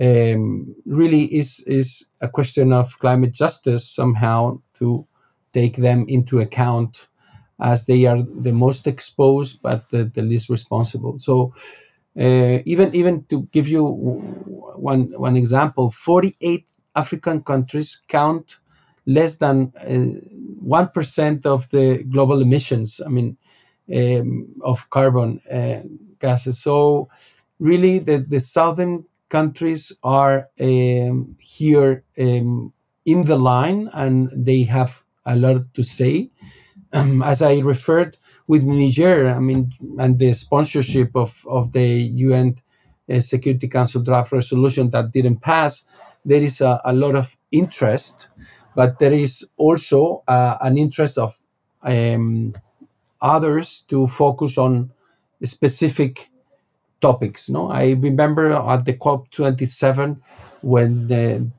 [0.00, 5.06] Um, really is is a question of climate justice somehow to
[5.52, 7.06] take them into account
[7.60, 11.18] as they are the most exposed but the, the least responsible.
[11.20, 11.54] So
[12.18, 13.84] uh, even even to give you
[14.76, 18.58] one one example, 48 African countries count
[19.06, 20.20] less than uh,
[20.60, 23.00] one uh, of the global emissions.
[23.04, 23.36] I mean,
[23.94, 25.80] um, of carbon uh,
[26.18, 26.58] gases.
[26.60, 27.08] So,
[27.58, 32.72] really, the, the southern countries are um, here um,
[33.04, 36.30] in the line, and they have a lot to say.
[36.92, 42.56] Um, as I referred with Niger, I mean, and the sponsorship of of the UN
[43.12, 45.84] uh, Security Council draft resolution that didn't pass
[46.24, 48.28] there is a, a lot of interest,
[48.74, 51.38] but there is also uh, an interest of
[51.82, 52.54] um,
[53.20, 54.90] others to focus on
[55.42, 56.30] specific
[57.00, 57.50] topics.
[57.50, 60.22] No, I remember at the COP 27
[60.62, 61.50] when the,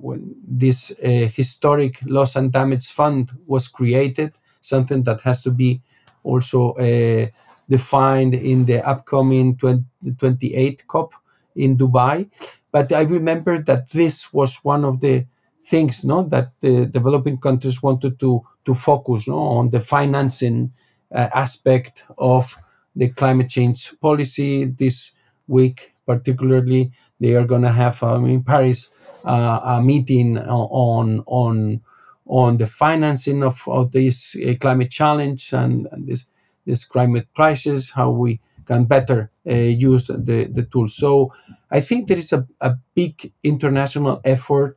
[0.00, 5.82] when this uh, historic loss and damage fund was created, something that has to be
[6.24, 7.26] also uh,
[7.68, 9.84] defined in the upcoming 20,
[10.18, 11.14] 28 COP
[11.54, 12.28] in Dubai.
[12.72, 15.26] But I remember that this was one of the
[15.66, 20.72] things no, that the developing countries wanted to, to focus no, on the financing
[21.12, 22.56] uh, aspect of
[22.94, 24.64] the climate change policy.
[24.64, 25.12] This
[25.48, 28.90] week, particularly, they are going to have um, in Paris
[29.24, 31.80] uh, a meeting on on
[32.28, 36.26] on the financing of, of this uh, climate challenge and, and this
[36.64, 40.96] this climate crisis, how we can better uh, use the, the tools.
[40.96, 41.32] So
[41.70, 44.76] I think there is a, a big international effort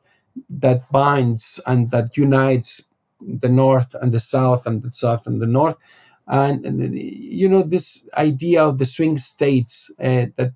[0.50, 2.90] that binds and that unites
[3.22, 5.78] the North and the South and the South and the North.
[6.28, 10.54] And, and you know, this idea of the swing states uh, that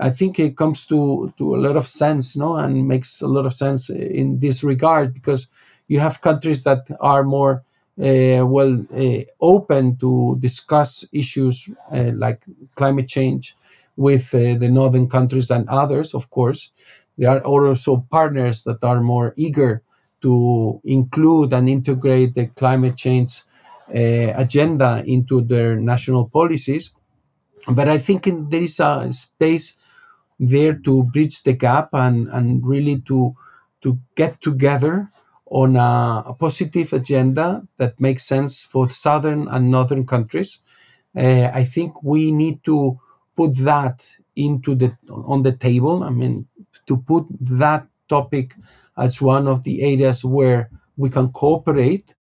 [0.00, 3.46] I think it comes to, to a lot of sense, no, and makes a lot
[3.46, 5.48] of sense in this regard because
[5.88, 7.64] you have countries that are more
[8.00, 12.44] uh, well uh, open to discuss issues like
[12.76, 13.56] climate change
[13.98, 16.70] with the northern countries than others, of course.
[17.18, 19.82] There are also partners that are more eager
[20.22, 23.42] to include and integrate the climate change
[23.92, 26.92] uh, agenda into their national policies.
[27.68, 29.78] But I think in, there is a space
[30.38, 33.34] there to bridge the gap and, and really to
[33.80, 35.08] to get together
[35.46, 40.60] on a, a, positive agenda that makes sense for southern and northern countries.
[41.16, 42.98] Uh, I think we need to
[43.38, 43.98] put that
[44.34, 44.90] into the
[45.32, 46.02] on the table.
[46.02, 46.46] I mean,
[46.86, 47.24] to put
[47.62, 48.56] that topic
[48.96, 52.16] as one of the areas where we can cooperate.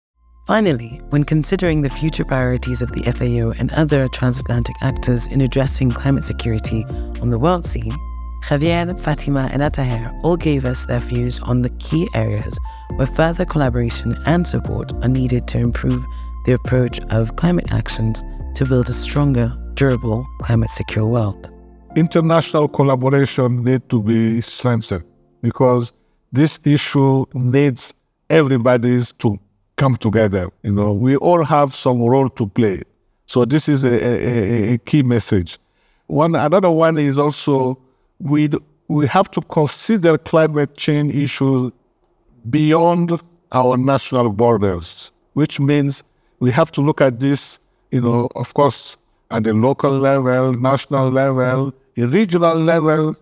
[0.45, 5.89] Finally, when considering the future priorities of the FAO and other transatlantic actors in addressing
[5.89, 6.83] climate security
[7.21, 7.95] on the world scene,
[8.43, 12.59] Javier, Fatima, and Ataher all gave us their views on the key areas
[12.97, 16.05] where further collaboration and support are needed to improve
[16.45, 18.23] the approach of climate actions
[18.55, 21.51] to build a stronger, durable, climate secure world.
[21.95, 25.03] International collaboration needs to be strengthened
[25.41, 25.93] because
[26.31, 27.93] this issue needs
[28.29, 29.39] everybody's to
[29.77, 30.49] come together.
[30.63, 32.81] You know, we all have some role to play.
[33.25, 35.57] So this is a, a, a key message.
[36.07, 37.79] One another one is also
[38.19, 38.49] we
[38.87, 41.71] we have to consider climate change issues
[42.49, 43.19] beyond
[43.51, 46.03] our national borders, which means
[46.39, 47.59] we have to look at this,
[47.91, 48.97] you know, of course,
[49.31, 53.15] at the local level, national level, regional level,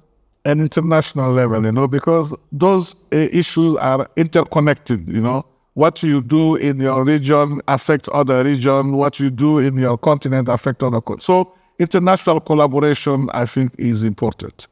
[0.45, 5.45] and international level, you know, because those uh, issues are interconnected, you know.
[5.75, 8.95] What you do in your region affects other region.
[8.95, 11.01] What you do in your continent affects other.
[11.19, 14.67] so international collaboration, I think, is important.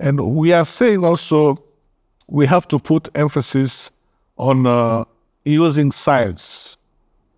[0.00, 1.62] And we are saying also
[2.28, 3.90] we have to put emphasis
[4.38, 5.04] on uh,
[5.44, 6.76] using science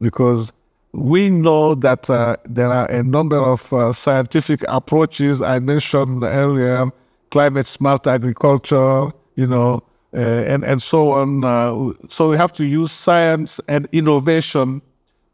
[0.01, 0.53] because
[0.93, 6.91] we know that uh, there are a number of uh, scientific approaches I mentioned earlier,
[7.31, 9.83] climate smart agriculture, you know,
[10.15, 11.45] uh, and, and so on.
[11.45, 14.83] Uh, so we have to use science and innovation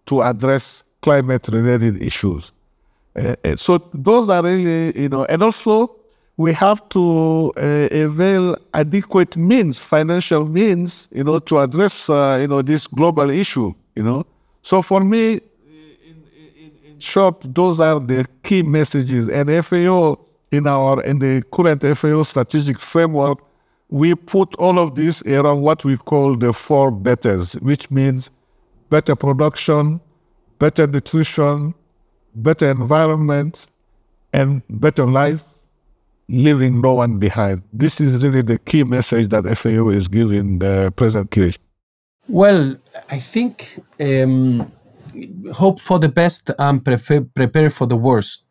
[0.06, 2.52] to address climate related issues.
[3.16, 5.96] Uh, so those are really, you know, and also
[6.36, 12.46] we have to uh, avail adequate means, financial means, you know, to address, uh, you
[12.46, 14.24] know, this global issue, you know.
[14.68, 15.40] So for me, in,
[16.62, 19.26] in, in, short, those are the key messages.
[19.30, 20.18] And FAO,
[20.52, 23.38] in our in the current FAO strategic framework,
[23.88, 28.28] we put all of this around what we call the four betters, which means
[28.90, 30.02] better production,
[30.58, 31.72] better nutrition,
[32.34, 33.70] better environment,
[34.34, 35.64] and better life
[36.28, 37.62] leaving no one behind.
[37.72, 41.56] This is really the key message that FAO is giving the present case.
[42.28, 42.76] Well,
[43.10, 44.70] I think um,
[45.54, 48.44] hope for the best and prefer, prepare for the worst.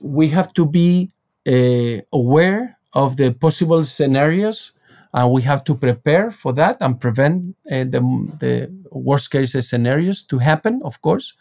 [0.00, 1.10] We have to be
[1.46, 4.72] uh, aware of the possible scenarios
[5.12, 8.00] and we have to prepare for that and prevent uh, the,
[8.40, 11.34] the worst case scenarios to happen, of course.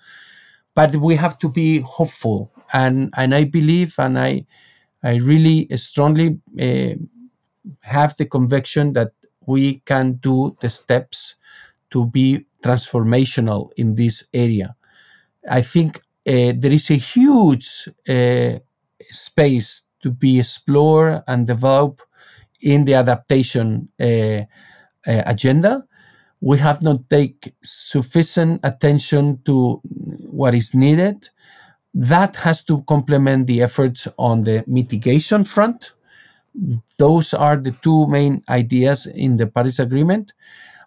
[0.73, 2.51] But we have to be hopeful.
[2.73, 4.45] And, and I believe and I,
[5.01, 6.95] I really strongly uh,
[7.79, 9.11] have the conviction that
[9.45, 11.35] we can do the steps
[11.91, 14.75] to be transformational in this area.
[15.49, 18.59] I think uh, there is a huge uh,
[19.01, 22.03] space to be explored and developed
[22.61, 24.41] in the adaptation uh,
[25.05, 25.85] agenda.
[26.41, 31.29] We have not taken sufficient attention to what is needed
[31.95, 35.93] that has to complement the efforts on the mitigation front.
[36.99, 40.33] Those are the two main ideas in the Paris Agreement.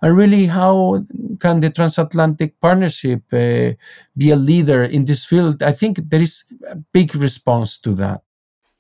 [0.00, 1.04] And really, how
[1.40, 3.72] can the transatlantic partnership uh,
[4.16, 5.62] be a leader in this field?
[5.62, 8.22] I think there is a big response to that.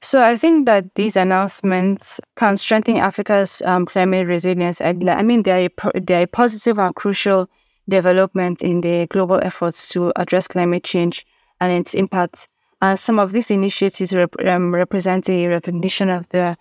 [0.00, 4.80] So I think that these announcements can strengthen Africa's um, climate resilience.
[4.80, 7.48] I, I mean, they are, they are a positive and crucial
[7.88, 11.26] development in the global efforts to address climate change
[11.60, 12.48] and its impact.
[12.80, 16.56] And some of these initiatives rep- um, represent a recognition of the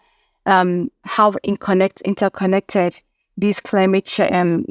[0.47, 3.01] um, how connect, interconnected
[3.37, 4.65] these climate ch- um,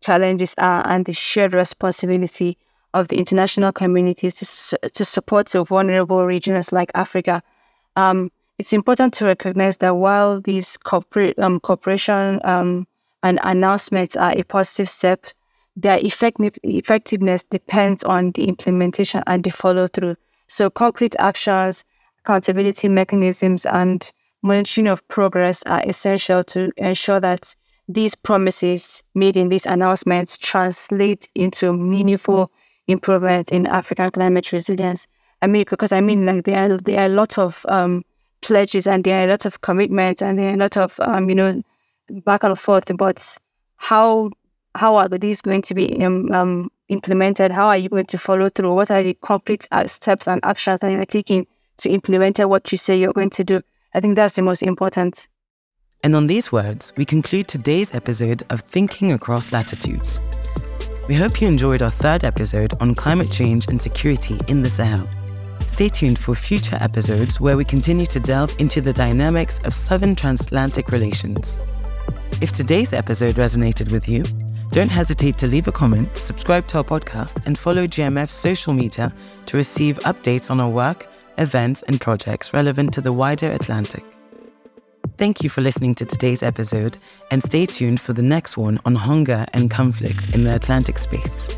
[0.00, 2.58] challenges are and the shared responsibility
[2.94, 7.42] of the international communities to, su- to support the vulnerable regions like Africa.
[7.96, 12.86] Um, it's important to recognize that while these corporate um, cooperation um,
[13.22, 15.26] and announcements are a positive step
[15.78, 20.16] their effectiveness depends on the implementation and the follow through.
[20.48, 21.84] So, concrete actions,
[22.24, 24.10] accountability mechanisms, and
[24.42, 27.54] monitoring of progress are essential to ensure that
[27.88, 32.52] these promises made in these announcements translate into meaningful
[32.86, 35.06] improvement in African climate resilience.
[35.40, 38.04] I mean, because I mean, like there are there are a lot of um,
[38.42, 41.28] pledges and there are a lot of commitments and there are a lot of um,
[41.28, 41.62] you know
[42.24, 43.24] back and forth about
[43.76, 44.30] how
[44.74, 47.50] how are these going to be um, um, implemented?
[47.50, 48.74] How are you going to follow through?
[48.74, 51.46] What are the concrete uh, steps and actions that you're taking
[51.78, 53.62] to implement what you say you're going to do?
[53.94, 55.28] I think that's the most important.
[56.04, 60.20] And on these words, we conclude today's episode of Thinking Across Latitudes.
[61.08, 65.08] We hope you enjoyed our third episode on climate change and security in the Sahel.
[65.66, 70.14] Stay tuned for future episodes where we continue to delve into the dynamics of southern
[70.14, 71.58] transatlantic relations.
[72.40, 74.22] If today's episode resonated with you,
[74.70, 79.12] don't hesitate to leave a comment, subscribe to our podcast, and follow GMF's social media
[79.46, 84.04] to receive updates on our work, events, and projects relevant to the wider Atlantic.
[85.16, 86.96] Thank you for listening to today's episode,
[87.30, 91.56] and stay tuned for the next one on hunger and conflict in the Atlantic space.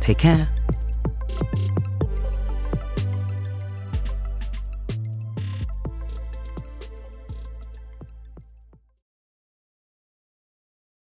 [0.00, 0.48] Take care.